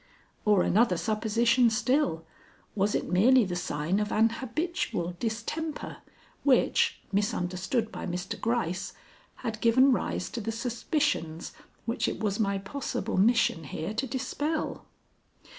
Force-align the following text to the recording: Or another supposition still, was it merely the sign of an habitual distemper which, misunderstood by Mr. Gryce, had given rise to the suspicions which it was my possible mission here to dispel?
Or 0.45 0.63
another 0.63 0.97
supposition 0.97 1.69
still, 1.69 2.25
was 2.73 2.95
it 2.95 3.11
merely 3.11 3.45
the 3.45 3.55
sign 3.55 3.99
of 3.99 4.11
an 4.11 4.29
habitual 4.29 5.15
distemper 5.19 5.97
which, 6.43 6.99
misunderstood 7.11 7.91
by 7.91 8.07
Mr. 8.07 8.41
Gryce, 8.41 8.93
had 9.45 9.61
given 9.61 9.91
rise 9.91 10.31
to 10.31 10.41
the 10.41 10.51
suspicions 10.51 11.53
which 11.85 12.07
it 12.07 12.19
was 12.19 12.39
my 12.39 12.57
possible 12.57 13.17
mission 13.17 13.65
here 13.65 13.93
to 13.93 14.07
dispel? 14.07 14.85